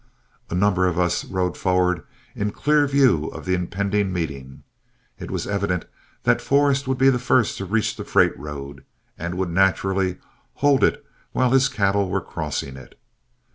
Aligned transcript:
A 0.49 0.55
number 0.55 0.87
of 0.87 0.97
us 0.97 1.23
rode 1.23 1.55
forward 1.55 2.01
in 2.33 2.49
clear 2.49 2.87
view 2.87 3.27
of 3.27 3.45
the 3.45 3.53
impending 3.53 4.11
meeting. 4.11 4.63
It 5.19 5.29
was 5.29 5.45
evident 5.45 5.85
that 6.23 6.41
Forrest 6.41 6.87
would 6.87 6.97
be 6.97 7.09
the 7.11 7.19
first 7.19 7.59
to 7.59 7.65
reach 7.65 7.95
the 7.95 8.03
freight 8.03 8.35
road, 8.35 8.83
and 9.15 9.35
would 9.37 9.51
naturally 9.51 10.17
hold 10.55 10.83
it 10.83 11.05
while 11.33 11.51
his 11.51 11.69
cattle 11.69 12.09
were 12.09 12.19
crossing 12.19 12.77
it. 12.77 12.99